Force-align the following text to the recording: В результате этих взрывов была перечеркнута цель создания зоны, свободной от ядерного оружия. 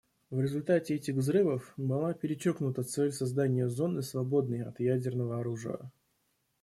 В 0.31 0.41
результате 0.41 0.95
этих 0.95 1.13
взрывов 1.13 1.73
была 1.77 2.15
перечеркнута 2.15 2.81
цель 2.81 3.11
создания 3.11 3.69
зоны, 3.69 4.01
свободной 4.01 4.63
от 4.63 4.79
ядерного 4.79 5.41
оружия. 5.41 5.91